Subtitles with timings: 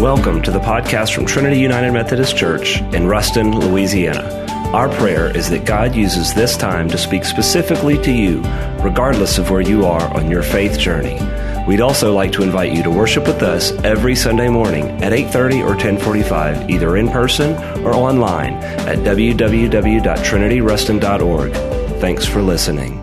[0.00, 4.46] Welcome to the podcast from Trinity United Methodist Church in Ruston, Louisiana.
[4.72, 8.40] Our prayer is that God uses this time to speak specifically to you,
[8.80, 11.18] regardless of where you are on your faith journey.
[11.66, 15.62] We'd also like to invite you to worship with us every Sunday morning at 8:30
[15.62, 18.54] or 10:45, either in person or online
[18.86, 21.52] at www.trinityruston.org.
[22.00, 23.02] Thanks for listening.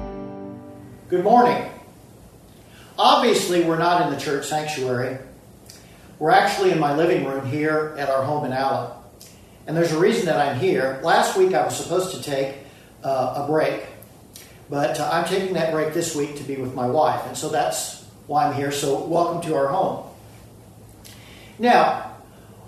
[1.09, 1.61] Good morning.
[2.97, 5.17] Obviously, we're not in the church sanctuary.
[6.17, 8.89] We're actually in my living room here at our home in Allen.
[9.67, 11.01] And there's a reason that I'm here.
[11.03, 12.55] Last week I was supposed to take
[13.03, 13.83] uh, a break,
[14.69, 17.25] but uh, I'm taking that break this week to be with my wife.
[17.27, 18.71] And so that's why I'm here.
[18.71, 20.09] So, welcome to our home.
[21.59, 22.15] Now,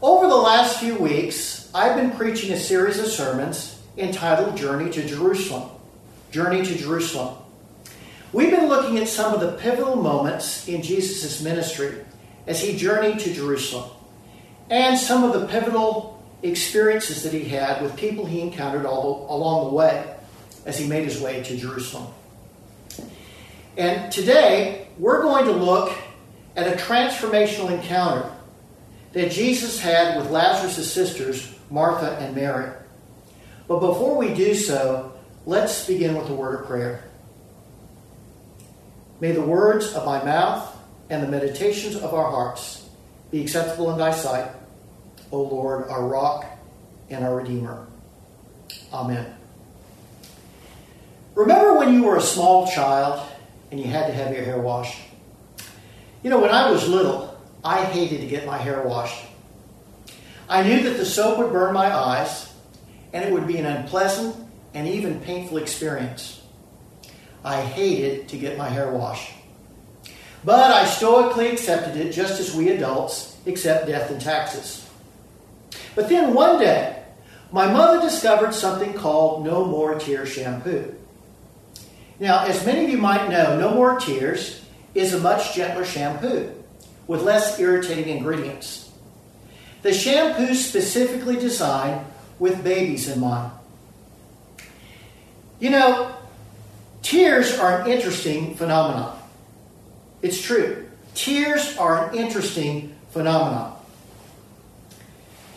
[0.01, 5.07] over the last few weeks, I've been preaching a series of sermons entitled Journey to
[5.07, 5.69] Jerusalem.
[6.31, 7.37] Journey to Jerusalem.
[8.33, 12.03] We've been looking at some of the pivotal moments in Jesus' ministry
[12.47, 13.91] as he journeyed to Jerusalem
[14.69, 19.67] and some of the pivotal experiences that he had with people he encountered all along
[19.67, 20.15] the way
[20.65, 22.07] as he made his way to Jerusalem.
[23.77, 25.95] And today, we're going to look
[26.55, 28.31] at a transformational encounter
[29.13, 32.71] that Jesus had with Lazarus' sisters, Martha and Mary.
[33.67, 35.13] But before we do so,
[35.45, 37.03] let's begin with a word of prayer.
[39.19, 40.76] May the words of my mouth
[41.09, 42.87] and the meditations of our hearts
[43.31, 44.49] be acceptable in thy sight,
[45.31, 46.45] O Lord, our rock
[47.09, 47.87] and our Redeemer.
[48.91, 49.35] Amen.
[51.35, 53.25] Remember when you were a small child
[53.71, 54.99] and you had to have your hair washed?
[56.23, 59.23] You know, when I was little, I hated to get my hair washed.
[60.49, 62.51] I knew that the soap would burn my eyes
[63.13, 64.35] and it would be an unpleasant
[64.73, 66.41] and even painful experience.
[67.43, 69.31] I hated to get my hair washed.
[70.47, 74.89] But I stoically accepted it just as we adults accept death and taxes.
[75.93, 77.03] But then one day,
[77.51, 80.95] my mother discovered something called No More Tears shampoo.
[82.21, 84.63] Now, as many of you might know, No More Tears
[84.95, 86.53] is a much gentler shampoo
[87.07, 88.89] with less irritating ingredients.
[89.81, 92.05] The shampoo specifically designed
[92.39, 93.51] with babies in mind.
[95.59, 96.15] You know,
[97.01, 99.16] tears are an interesting phenomenon.
[100.27, 100.85] It's true.
[101.13, 103.79] Tears are an interesting phenomenon.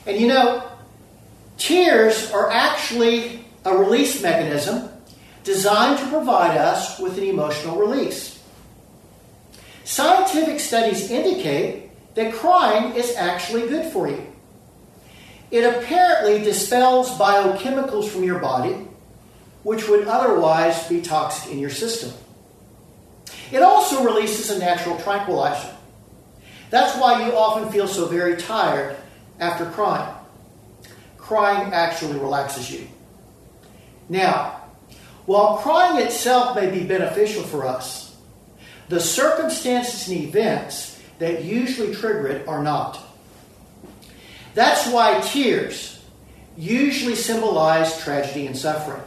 [0.06, 0.62] And you know,
[1.58, 4.88] tears are actually a release mechanism
[5.42, 8.40] designed to provide us with an emotional release.
[9.82, 14.24] Scientific studies indicate that crying is actually good for you.
[15.50, 18.86] It apparently dispels biochemicals from your body,
[19.64, 22.12] which would otherwise be toxic in your system.
[23.52, 25.74] It also releases a natural tranquilizer.
[26.70, 28.96] That's why you often feel so very tired
[29.40, 30.14] after crying.
[31.16, 32.86] Crying actually relaxes you.
[34.08, 34.62] Now,
[35.26, 38.16] while crying itself may be beneficial for us,
[38.88, 43.00] the circumstances and events that usually trigger it are not.
[44.54, 46.02] That's why tears
[46.56, 49.02] usually symbolize tragedy and suffering.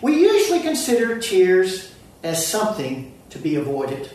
[0.00, 1.92] We usually consider tears
[2.22, 4.10] as something to be avoided.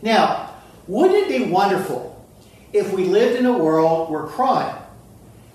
[0.00, 0.54] Now,
[0.86, 2.24] wouldn't it be wonderful
[2.72, 4.76] if we lived in a world where crime,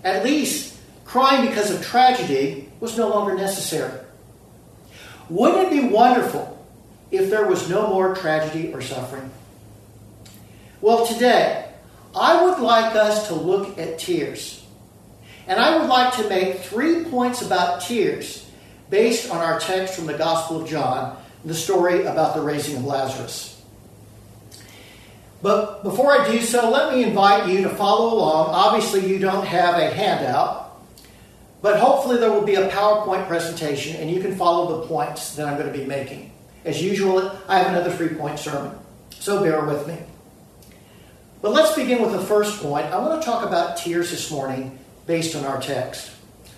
[0.04, 4.00] at least crying because of tragedy, was no longer necessary?
[5.30, 6.66] Wouldn't it be wonderful
[7.12, 9.30] if there was no more tragedy or suffering?
[10.80, 11.66] Well, today,
[12.16, 14.64] I would like us to look at tears.
[15.48, 18.50] And I would like to make three points about tears
[18.90, 22.86] based on our text from the Gospel of John, the story about the raising of
[22.86, 23.62] Lazarus.
[25.42, 28.50] But before I do so, let me invite you to follow along.
[28.50, 30.82] Obviously, you don't have a handout,
[31.62, 35.48] but hopefully, there will be a PowerPoint presentation and you can follow the points that
[35.48, 36.32] I'm going to be making.
[36.66, 38.78] As usual, I have another three point sermon,
[39.12, 39.98] so bear with me.
[41.42, 42.88] But let's begin with the first point.
[42.88, 46.12] I want to talk about tears this morning based on our text.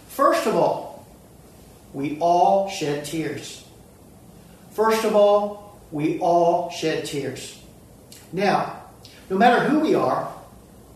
[0.08, 1.06] First of all,
[1.94, 3.66] we all shed tears.
[4.80, 7.62] First of all, we all shed tears.
[8.32, 8.82] Now,
[9.30, 10.32] no matter who we are,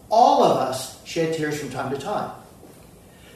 [0.10, 2.32] all of us shed tears from time to time.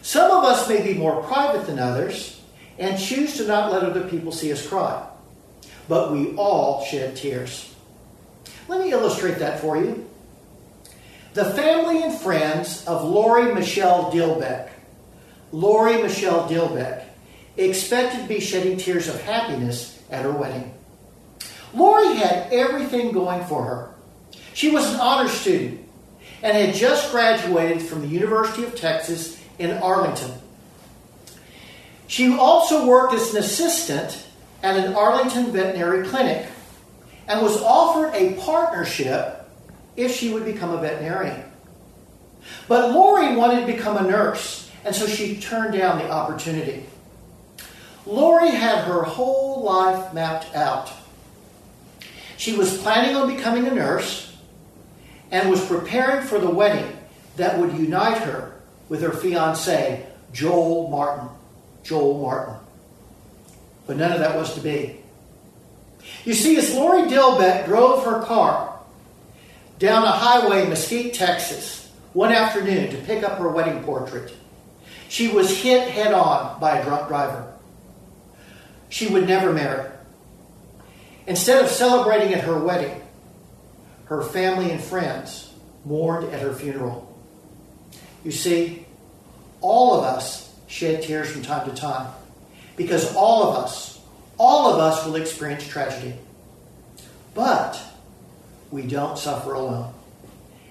[0.02, 2.40] Some of us may be more private than others
[2.80, 5.06] and choose to not let other people see us cry.
[5.90, 7.76] But we all shed tears.
[8.70, 10.10] Let me illustrate that for you.
[11.34, 14.70] The family and friends of Lori Michelle Dilbeck,
[15.52, 17.04] Lori Michelle Dilbeck,
[17.58, 20.74] expected to be shedding tears of happiness at her wedding.
[21.74, 23.96] Lori had everything going for her.
[24.54, 25.88] She was an honor student,
[26.42, 30.32] and had just graduated from the University of Texas in Arlington.
[32.08, 34.26] She also worked as an assistant
[34.64, 36.48] at an Arlington veterinary clinic
[37.28, 39.50] and was offered a partnership
[39.96, 41.44] if she would become a veterinarian.
[42.68, 46.86] But Lori wanted to become a nurse, and so she turned down the opportunity.
[48.08, 50.90] Lori had her whole life mapped out.
[52.38, 54.34] She was planning on becoming a nurse
[55.30, 56.96] and was preparing for the wedding
[57.36, 58.54] that would unite her
[58.88, 61.28] with her fiance, Joel Martin.
[61.84, 62.56] Joel Martin.
[63.86, 65.02] But none of that was to be.
[66.24, 68.80] You see, as Lori Dilbeck drove her car
[69.80, 74.34] down a highway in Mesquite, Texas, one afternoon to pick up her wedding portrait,
[75.10, 77.54] she was hit head on by a drunk driver.
[78.90, 79.90] She would never marry.
[81.26, 83.02] Instead of celebrating at her wedding,
[84.06, 85.54] her family and friends
[85.84, 87.04] mourned at her funeral.
[88.24, 88.86] You see,
[89.62, 92.12] all of us shed tears from time to time
[92.76, 94.00] because all of us,
[94.38, 96.16] all of us will experience tragedy.
[97.34, 97.80] But
[98.72, 99.94] we don't suffer alone.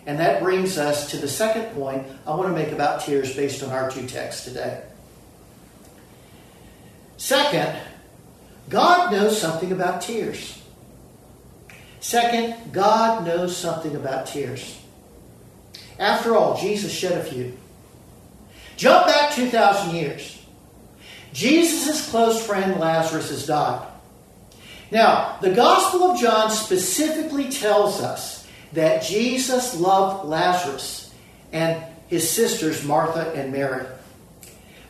[0.07, 3.63] And that brings us to the second point I want to make about tears based
[3.63, 4.83] on our two texts today.
[7.17, 7.77] Second,
[8.69, 10.61] God knows something about tears.
[12.01, 14.81] Second, God knows something about tears.
[15.99, 17.57] After all, Jesus shed a few.
[18.77, 20.45] Jump back 2,000 years.
[21.33, 23.87] Jesus' close friend Lazarus has died.
[24.91, 31.13] Now, the Gospel of John specifically tells us that Jesus loved Lazarus
[31.53, 33.87] and his sisters Martha and Mary.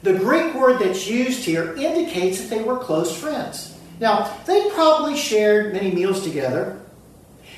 [0.03, 3.77] The Greek word that's used here indicates that they were close friends.
[3.99, 6.81] Now, they probably shared many meals together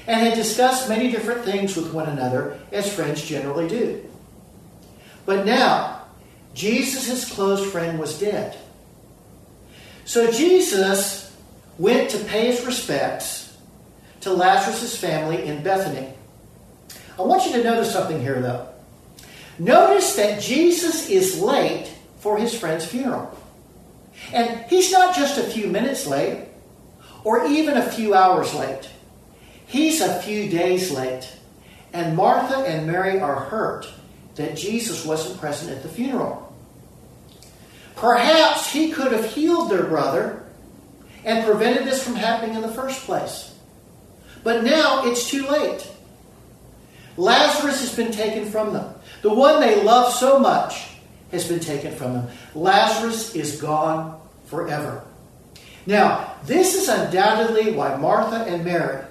[0.07, 4.05] and had discussed many different things with one another, as friends generally do.
[5.27, 6.05] But now,
[6.55, 8.57] Jesus' close friend was dead.
[10.05, 11.37] So Jesus
[11.77, 13.57] went to pay his respects
[14.23, 16.15] to Lazarus' family in Bethany.
[17.19, 18.69] I want you to notice something here, though.
[19.59, 23.37] Notice that Jesus is late for his friend's funeral.
[24.33, 26.47] And he's not just a few minutes late
[27.25, 28.89] or even a few hours late.
[29.67, 31.31] He's a few days late.
[31.93, 33.89] And Martha and Mary are hurt
[34.35, 36.45] that Jesus wasn't present at the funeral.
[37.97, 40.45] Perhaps he could have healed their brother
[41.25, 43.55] and prevented this from happening in the first place.
[44.45, 45.87] But now it's too late.
[47.17, 48.95] Lazarus has been taken from them.
[49.23, 50.88] The one they love so much
[51.31, 52.29] has been taken from them.
[52.55, 55.05] Lazarus is gone forever.
[55.87, 59.05] Now, this is undoubtedly why Martha and Mary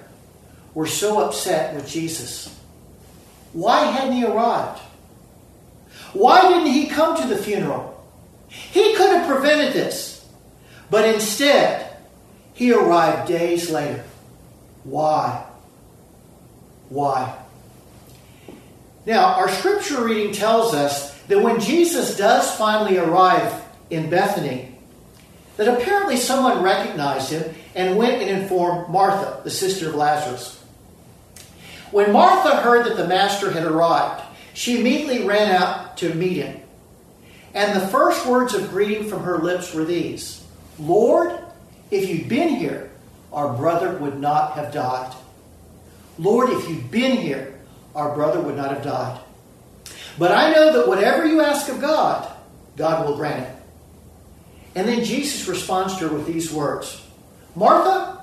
[0.74, 2.54] were so upset with Jesus.
[3.52, 4.80] Why hadn't he arrived?
[6.12, 7.94] Why didn't he come to the funeral?
[8.48, 10.26] He could have prevented this,
[10.90, 11.96] but instead,
[12.54, 14.04] he arrived days later.
[14.84, 15.44] Why?
[16.88, 17.36] Why?
[19.04, 24.74] Now, our scripture reading tells us that when Jesus does finally arrive in Bethany,
[25.56, 30.62] that apparently someone recognized him and went and informed Martha, the sister of Lazarus.
[31.90, 34.24] When Martha heard that the master had arrived,
[34.54, 36.60] she immediately ran out to meet him.
[37.54, 40.44] And the first words of greeting from her lips were these
[40.78, 41.38] Lord,
[41.90, 42.90] if you'd been here,
[43.32, 45.14] our brother would not have died.
[46.18, 47.58] Lord, if you'd been here,
[47.94, 49.20] our brother would not have died.
[50.18, 52.30] But I know that whatever you ask of God,
[52.76, 53.54] God will grant it.
[54.74, 57.02] And then Jesus responds to her with these words
[57.54, 58.22] Martha,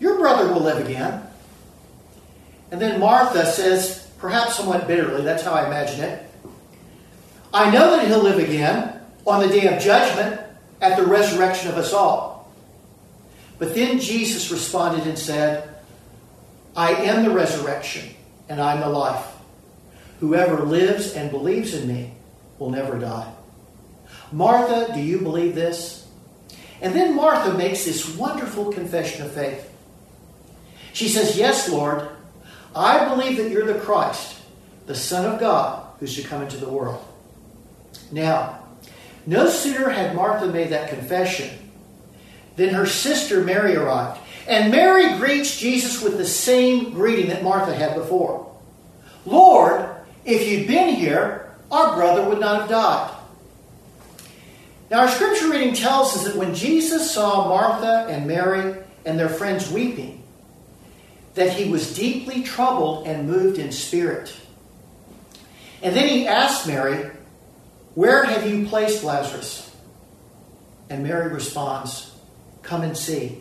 [0.00, 1.22] your brother will live again.
[2.70, 6.26] And then Martha says, perhaps somewhat bitterly, that's how I imagine it,
[7.52, 10.40] I know that he'll live again on the day of judgment
[10.80, 12.50] at the resurrection of us all.
[13.58, 15.68] But then Jesus responded and said,
[16.74, 18.14] I am the resurrection
[18.48, 19.31] and I'm the life.
[20.22, 22.12] Whoever lives and believes in me
[22.60, 23.28] will never die.
[24.30, 26.06] Martha, do you believe this?
[26.80, 29.68] And then Martha makes this wonderful confession of faith.
[30.92, 32.08] She says, Yes, Lord,
[32.72, 34.40] I believe that you're the Christ,
[34.86, 37.04] the Son of God, who should come into the world.
[38.12, 38.60] Now,
[39.26, 41.50] no sooner had Martha made that confession
[42.54, 44.20] than her sister Mary arrived.
[44.46, 48.48] And Mary greets Jesus with the same greeting that Martha had before
[49.26, 49.91] Lord,
[50.24, 53.16] if you'd been here, our brother would not have died.
[54.90, 58.76] Now, our scripture reading tells us that when Jesus saw Martha and Mary
[59.06, 60.22] and their friends weeping,
[61.34, 64.34] that he was deeply troubled and moved in spirit.
[65.82, 67.10] And then he asked Mary,
[67.94, 69.74] Where have you placed Lazarus?
[70.90, 72.14] And Mary responds,
[72.62, 73.40] Come and see.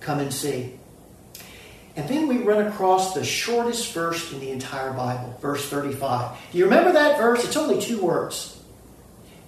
[0.00, 0.77] Come and see.
[1.98, 6.30] And then we run across the shortest verse in the entire Bible, verse 35.
[6.52, 7.44] Do you remember that verse?
[7.44, 8.56] It's only two words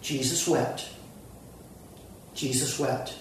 [0.02, 0.88] Jesus wept.
[2.34, 3.14] Jesus wept.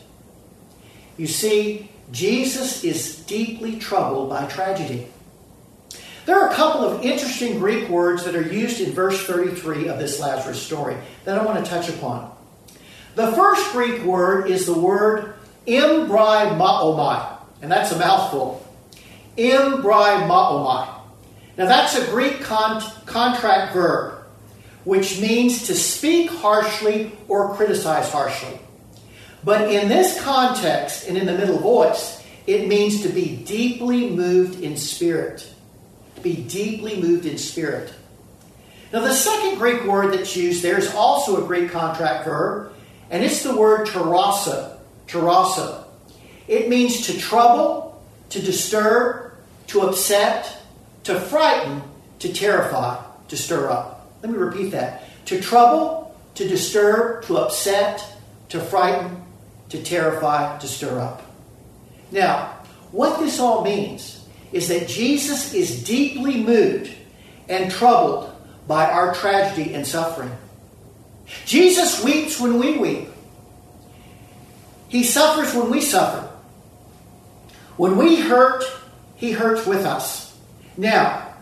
[1.17, 5.07] You see, Jesus is deeply troubled by tragedy.
[6.25, 9.99] There are a couple of interesting Greek words that are used in verse 33 of
[9.99, 12.35] this Lazarus story that I want to touch upon.
[13.13, 15.35] The first Greek word is the word
[15.67, 18.65] embrimaomai, and that's a mouthful.
[19.39, 20.95] Embrimaomai.
[21.57, 24.23] Now that's a Greek con- contract verb,
[24.83, 28.59] which means to speak harshly or criticize harshly.
[29.43, 34.61] But in this context and in the middle voice, it means to be deeply moved
[34.61, 35.47] in spirit.
[36.15, 37.93] To be deeply moved in spirit.
[38.91, 42.73] Now, the second Greek word that's used there is also a Greek contract verb,
[43.11, 44.77] and it's the word tarasso.
[45.07, 45.85] Tarasso.
[46.47, 49.28] It means to trouble, to disturb,
[49.69, 50.57] to upset,
[51.03, 51.81] to frighten,
[52.19, 54.11] to terrify, to stir up.
[54.21, 55.03] Let me repeat that.
[55.27, 58.03] To trouble, to disturb, to upset,
[58.49, 59.23] to frighten,
[59.69, 61.23] to terrify, to stir up.
[62.11, 62.57] Now,
[62.91, 66.91] what this all means is that Jesus is deeply moved
[67.47, 68.33] and troubled
[68.67, 70.31] by our tragedy and suffering.
[71.45, 73.09] Jesus weeps when we weep.
[74.87, 76.27] He suffers when we suffer.
[77.77, 78.63] When we hurt,
[79.19, 80.35] He hurts with us.
[80.75, 81.35] Now,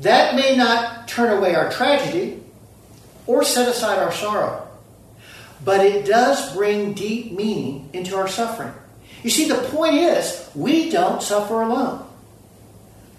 [0.00, 2.42] that may not turn away our tragedy
[3.26, 4.62] or set aside our sorrow
[5.64, 8.72] but it does bring deep meaning into our suffering.
[9.22, 12.04] You see, the point is, we don't suffer alone.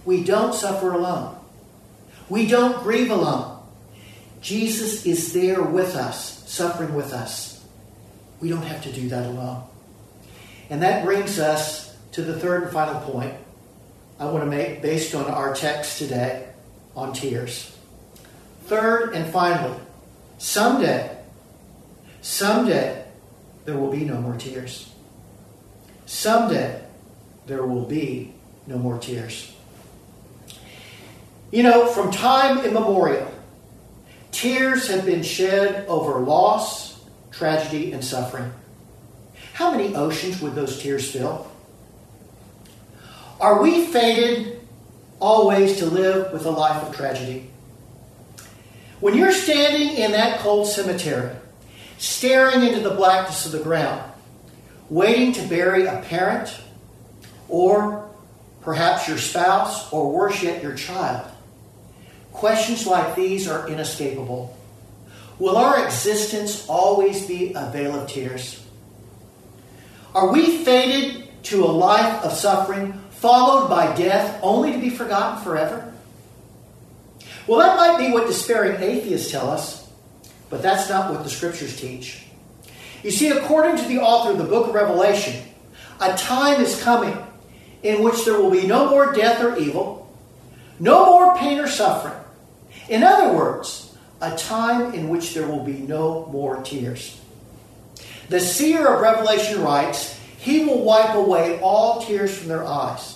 [0.05, 1.37] We don't suffer alone.
[2.29, 3.61] We don't grieve alone.
[4.41, 7.63] Jesus is there with us, suffering with us.
[8.41, 9.63] We don't have to do that alone.
[10.69, 13.33] And that brings us to the third and final point
[14.23, 16.47] I want to make based on our text today
[16.95, 17.77] on tears.
[18.65, 19.77] Third and finally,
[20.37, 21.13] someday
[22.23, 23.03] Someday,
[23.65, 24.89] there will be no more tears.
[26.05, 26.81] Someday,
[27.47, 28.33] there will be
[28.65, 29.53] no more tears.
[31.51, 33.29] You know, from time immemorial,
[34.31, 38.53] tears have been shed over loss, tragedy, and suffering.
[39.51, 41.51] How many oceans would those tears fill?
[43.43, 44.61] Are we fated
[45.19, 47.49] always to live with a life of tragedy?
[49.01, 51.35] When you're standing in that cold cemetery,
[51.97, 54.01] staring into the blackness of the ground,
[54.89, 56.57] waiting to bury a parent,
[57.49, 58.09] or
[58.61, 61.29] perhaps your spouse, or worse yet, your child.
[62.31, 64.57] Questions like these are inescapable.
[65.37, 68.65] Will our existence always be a vale of tears?
[70.15, 75.41] Are we fated to a life of suffering followed by death only to be forgotten
[75.45, 75.93] forever?
[77.47, 79.89] Well, that might be what despairing atheists tell us.
[80.49, 82.25] But that's not what the scriptures teach.
[83.01, 85.41] You see, according to the author of the book of Revelation,
[86.01, 87.17] a time is coming
[87.81, 90.13] in which there will be no more death or evil,
[90.79, 92.19] no more pain or suffering.
[92.89, 97.19] In other words, a time in which there will be no more tears.
[98.27, 103.12] The seer of Revelation writes, He will wipe away all tears from their eyes,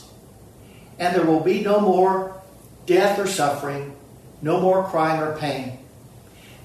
[0.99, 2.39] and there will be no more
[2.85, 3.95] death or suffering,
[4.41, 5.79] no more crying or pain.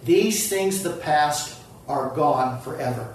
[0.04, 3.14] These things the past are gone forever.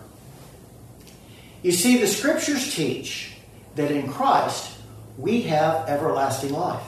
[1.63, 3.33] You see, the scriptures teach
[3.75, 4.77] that in Christ
[5.17, 6.83] we have everlasting life.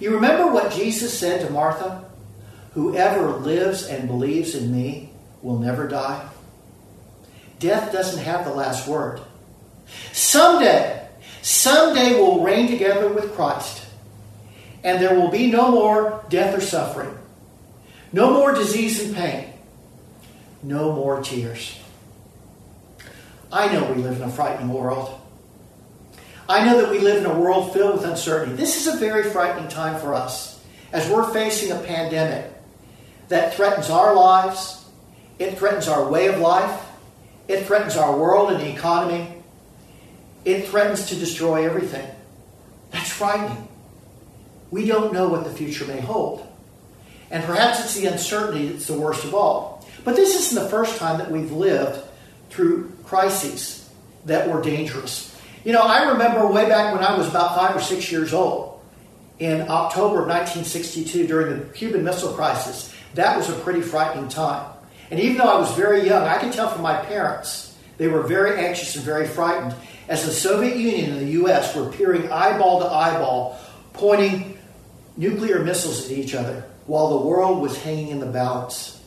[0.00, 2.04] You remember what Jesus said to Martha?
[2.74, 5.10] Whoever lives and believes in me
[5.42, 6.28] will never die.
[7.58, 9.20] Death doesn't have the last word.
[10.12, 11.01] Someday,
[11.42, 13.84] someday we'll reign together with Christ,
[14.82, 17.16] and there will be no more death or suffering.
[18.12, 19.52] No more disease and pain.
[20.62, 21.78] No more tears.
[23.52, 25.18] I know we live in a frightening world.
[26.48, 28.56] I know that we live in a world filled with uncertainty.
[28.56, 30.52] This is a very frightening time for us
[30.92, 32.50] as we're facing a pandemic
[33.28, 34.84] that threatens our lives,
[35.38, 36.86] it threatens our way of life,
[37.48, 39.41] it threatens our world and the economy,
[40.44, 42.08] it threatens to destroy everything.
[42.90, 43.68] That's frightening.
[44.70, 46.46] We don't know what the future may hold.
[47.30, 49.86] And perhaps it's the uncertainty that's the worst of all.
[50.04, 52.00] But this isn't the first time that we've lived
[52.50, 53.88] through crises
[54.26, 55.34] that were dangerous.
[55.64, 58.80] You know, I remember way back when I was about five or six years old
[59.38, 64.72] in October of 1962 during the Cuban Missile Crisis, that was a pretty frightening time.
[65.10, 68.22] And even though I was very young, I could tell from my parents, they were
[68.22, 69.74] very anxious and very frightened
[70.08, 71.74] as the Soviet Union and the U.S.
[71.74, 73.58] were peering eyeball to eyeball,
[73.92, 74.58] pointing
[75.16, 79.00] nuclear missiles at each other while the world was hanging in the balance.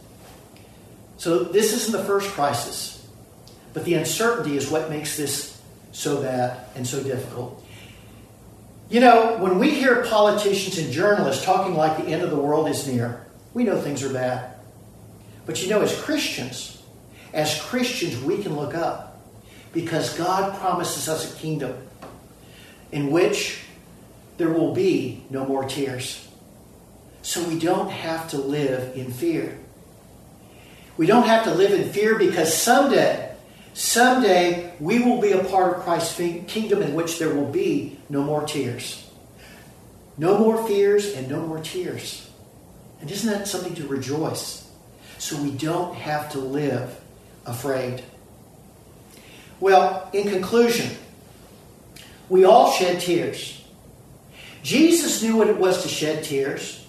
[1.17, 3.07] So, this isn't the first crisis,
[3.73, 5.61] but the uncertainty is what makes this
[5.91, 7.63] so bad and so difficult.
[8.89, 12.69] You know, when we hear politicians and journalists talking like the end of the world
[12.69, 14.53] is near, we know things are bad.
[15.45, 16.81] But you know, as Christians,
[17.33, 19.04] as Christians, we can look up
[19.75, 21.75] because God promises us a kingdom
[22.91, 23.61] in which
[24.37, 26.27] there will be no more tears.
[27.21, 29.59] So we don't have to live in fear.
[30.97, 33.35] We don't have to live in fear because someday,
[33.73, 38.23] someday, we will be a part of Christ's kingdom in which there will be no
[38.23, 39.05] more tears.
[40.17, 42.29] No more fears and no more tears.
[43.01, 44.69] And isn't that something to rejoice?
[45.17, 46.97] So we don't have to live
[47.45, 48.03] afraid.
[49.59, 50.91] Well, in conclusion,
[52.29, 53.63] we all shed tears.
[54.63, 56.85] Jesus knew what it was to shed tears,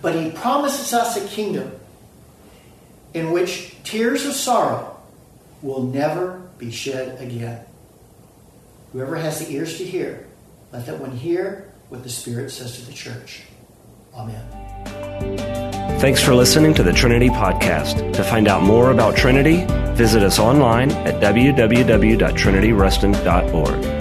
[0.00, 1.72] but he promises us a kingdom
[3.14, 4.98] in which tears of sorrow
[5.62, 7.64] will never be shed again.
[8.92, 10.26] Whoever has the ears to hear,
[10.72, 13.42] let that one hear what the Spirit says to the church.
[14.14, 14.67] Amen.
[15.98, 18.12] Thanks for listening to the Trinity Podcast.
[18.12, 19.64] To find out more about Trinity,
[19.94, 23.97] visit us online at www.trinityruston.org.